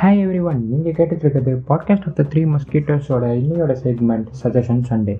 [0.00, 5.14] Hi every one நீங்கள் கேட்டுட்ருக்கிறது podcast of the three மஸ்கிட்டோஸோட இன்னையோட segment suggestion Sunday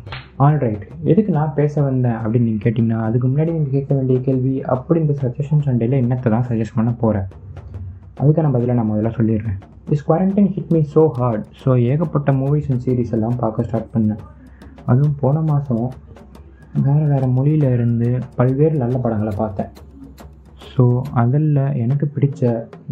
[0.45, 4.55] all right எதுக்கு நான் பேச வந்தேன் அப்படின்னு நீங்கள் கேட்டிங்கன்னா அதுக்கு முன்னாடி நீங்கள் கேட்க வேண்டிய கேள்வி
[4.75, 7.29] அப்படி இந்த சஜஷன் சண்டேல என்னத்தை தான் சஜஸ்ட் பண்ண போகிறேன்
[8.23, 9.59] அதுக்கான பதிலாக நான் முதல்ல சொல்லிடுறேன்.
[9.97, 14.25] Is quarantine hit me so hard so ஏகப்பட்ட மூவிஸ் அண்ட் சீரிஸ் எல்லாம் பார்க்க ஸ்டார்ட் பண்ணேன்.
[14.87, 15.87] அதுவும் போன மாதம்
[16.89, 18.11] வேறு வேறு மொழியில் இருந்து
[18.41, 19.71] பல்வேறு நல்ல படங்களை பார்த்தேன்.
[20.81, 20.85] ஸோ
[21.21, 22.43] அதில் எனக்கு பிடிச்ச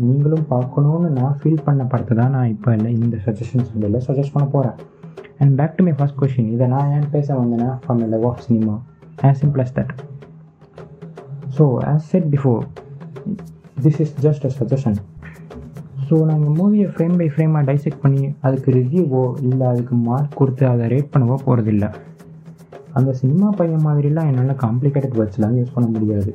[0.01, 4.47] நீங்களும் பார்க்கணுன்னு நான் ஃபீல் பண்ண படத்தை தான் நான் இப்போ இல்லை இந்த சஜஷன்ஸ் இல்லை சஜஸ்ட் பண்ண
[4.55, 4.75] போகிறேன்
[5.41, 8.75] and back to my first question இதை நான் ஏன் பேச வந்தேன்னா from love of cinema
[9.29, 9.93] as simple as that
[11.59, 12.61] so as said before
[13.79, 14.99] this is just a suggestion
[16.09, 20.89] so நாங்கள் மூவியை ஃப்ரேம் பை ஃப்ரேமாக டைசெக்ட் பண்ணி அதுக்கு ரிவ்யூவோ இல்லை அதுக்கு மார்க் கொடுத்து அதை
[20.95, 21.89] ரேட் பண்ணவோ போகிறதில்ல
[22.95, 26.31] அந்த சினிமா பையன் மாதிரிலாம் என்னால் காம்ப்ளிகேட்டட் வேர்ட்ஸ்லாம் யூஸ் பண்ண முடியாது.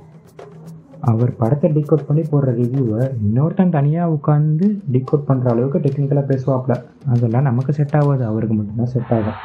[1.11, 6.75] அவர் படத்தை டிகோட் பண்ணி போடுற ரிவ்யூவை இன்னொருத்தன் தனியாக உட்காந்து டிகோட் பண்ணுற அளவுக்கு டெக்னிக்கலாக பேசுவாப்புல.
[7.13, 8.23] அதெல்லாம் நமக்கு செட் ஆகாது.
[8.31, 9.39] அவருக்கு மட்டும்தான் செட் ஆகும்.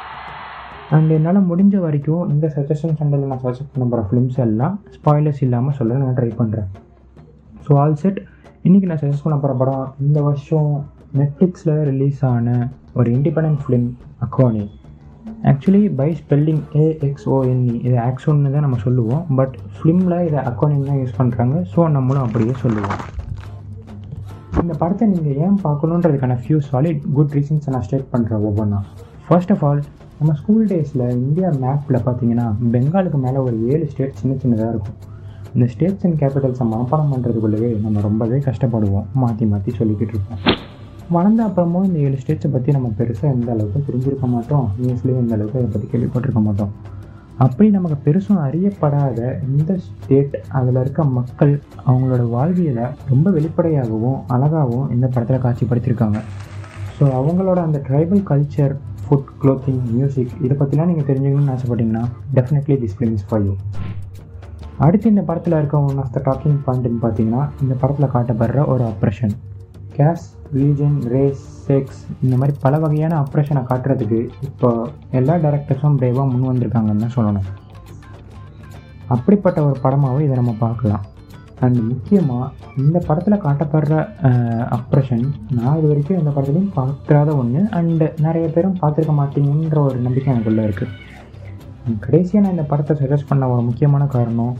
[0.97, 5.75] அண்ட் என்னால் முடிஞ்ச வரைக்கும் இந்த சஜஷன் சண்டையில் நான் சஜஸ்ட் பண்ண போகிற ஃபிலிம்ஸ் எல்லாம் ஸ்பாய்லர்ஸ் இல்லாமல்
[5.79, 6.69] சொல்ல நான் ட்ரை பண்ணுறேன்
[7.65, 8.19] ஸோ ஆல் செட்
[8.67, 10.71] இன்றைக்கி நான் சஜஸ்ட் பண்ண போகிற படம் இந்த வருஷம்
[11.19, 12.55] நெட்ஃப்ளிக்ஸில் ரிலீஸ் ஆன
[12.93, 13.87] ஒரு independent film
[14.27, 14.63] Axone
[15.51, 19.23] actually by spelling A X O N E இது ஆக்ஸோன்னு தான் நம்ம சொல்லுவோம்.
[19.39, 22.97] பட் ஃபிலிமில் இதை அக்கோனிங் தான் யூஸ் பண்ணுறாங்க ஸோ நம்மளும் அப்படியே சொல்லுவோம்.
[24.61, 28.79] இந்த படத்தை நீங்கள் ஏன் பார்க்கணுன்றதுக்கான ஃபியூ சாலிட் குட் ரீசன்ஸை நான் ஸ்டேட் பண்ணுறேன் ஒவ்வொன்றா
[29.27, 29.81] ஃபர்ஸ்ட் ஆஃப் ஆல்
[30.19, 34.97] நம்ம ஸ்கூல் டேஸில் இந்தியா மேப்பில் பார்த்தீங்கன்னா பெங்காலுக்கு மேலே ஒரு ஏழு ஸ்டேட் சின்ன சின்னதாக இருக்கும்.
[35.53, 39.07] இந்த ஸ்டேட்ஸ் அண்ட் கேபிட்டல்ஸை மனப்பாடம் பண்ணுறதுக்குள்ளவே நம்ம ரொம்பவே கஷ்டப்படுவோம்.
[39.23, 40.41] மாற்றி மாற்றி சொல்லிக்கிட்டு இருப்போம்.
[41.15, 44.65] வளர்ந்த அப்புறமும் இந்த ஏழு ஸ்டேட்ஸை பற்றி நம்ம பெருசாக எந்த அளவுக்கு புரிஞ்சிருக்க மாட்டோம்.
[44.81, 46.71] நியூஸ்லேயும் எந்த அளவுக்கு அதை பற்றி கேள்விப்பட்டிருக்க மாட்டோம்.
[47.45, 51.53] அப்படி நமக்கு பெருசும் அறியப்படாத இந்த ஸ்டேட் அதில் இருக்க மக்கள்
[51.87, 56.21] அவங்களோட வாழ்வியலை ரொம்ப வெளிப்படையாகவும் அழகாகவும் இந்த படத்தில் காட்சிப்படுத்தியிருக்காங்க.
[56.97, 62.03] ஸோ அவங்களோட அந்த tribal culture food clothing music இதை பற்றிலாம் நீங்கள் தெரிஞ்சுக்கணும்னு ஆசைப்பட்டீங்கன்னா
[62.37, 63.53] definitely this film is for you
[64.85, 69.33] அடுத்து இந்த படத்தில் இருக்க ஒன் ஆஃப் த டாக்கிங் பாயிண்ட்னு பார்த்தீங்கன்னா இந்த படத்தில் காட்டப்படுற ஒரு oppression
[69.99, 74.69] case religion race sex இந்த மாதிரி பல வகையான ஆப்ரேஷனை காட்டுறதுக்கு இப்போ
[75.19, 77.47] எல்லா டேரக்டர்ஸும் பிரேவாக முன் வந்திருக்காங்கன்னு தான் சொல்லணும்.
[79.15, 81.05] அப்படிப்பட்ட ஒரு படமாகவும் இதை நம்ம பார்க்கலாம்.
[81.65, 82.45] அண்ட் முக்கியமாக
[82.81, 83.93] இந்த படத்தில் காட்டப்படுற
[84.75, 85.25] அப்ரஷன்
[85.57, 90.65] நான் இது வரைக்கும் இந்த படத்துலையும் பார்க்காத ஒன்று அண்டு நிறைய பேரும் பார்த்துருக்க மாட்டீங்கன்ற ஒரு நம்பிக்கை எனக்குள்ளே
[90.67, 90.95] இருக்குது
[92.05, 94.55] கடைசியாக நான் இந்த படத்தை சஜஸ்ட் பண்ண ஒரு முக்கியமான காரணம்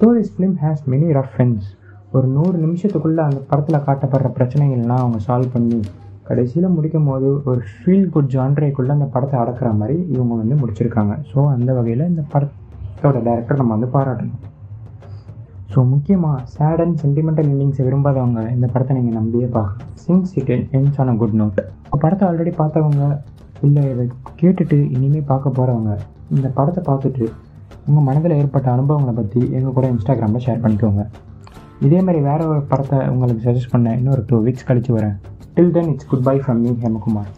[0.00, 1.68] though this film has many rough friends
[2.16, 5.78] ஒரு நூறு நிமிஷத்துக்குள்ளே அந்த படத்தில் காட்டப்படுற பிரச்சனைகள்லாம் அவங்க சால்வ் பண்ணி
[6.28, 11.14] கடைசியில் முடிக்கும் போது ஒரு ஃபீல் குட் ஜான்ரேக்குள்ளே அந்த படத்தை அடக்கிற மாதிரி இவங்க வந்து முடிச்சிருக்காங்க.
[11.30, 14.40] ஸோ அந்த வகையில் இந்த படத்தோட டேரக்டர் நம்ம வந்து பாராட்டணும்.
[15.72, 19.90] ஸோ முக்கியமாக சேட் அண்ட் சென்டிமெண்டல் எண்டிங்ஸை விரும்பாதவங்க இந்த படத்தை நீங்கள் நம்பியே பார்க்கலாம்.
[20.04, 21.60] Since it ends on a good note
[22.04, 23.02] படத்தை ஆல்ரெடி பார்த்தவங்க
[23.66, 24.04] இல்லை இதை
[24.40, 25.92] கேட்டுட்டு இனிமேல் பார்க்க போகிறவங்க
[26.36, 27.26] இந்த படத்தை பார்த்துட்டு
[27.88, 31.04] உங்கள் மனதில் ஏற்பட்ட அனுபவங்களை பற்றி எங்கள் கூட இன்ஸ்டாகிராமில் ஷேர் பண்ணிக்கோங்க.
[31.86, 35.16] இதே மாதிரி வேறு ஒரு படத்தை உங்களுக்கு சஜஸ்ட் பண்ண இன்னொரு டூ வீக்ஸ் கழிச்சு வரேன்.
[35.56, 37.30] Till then it's good bye from me Hemakumar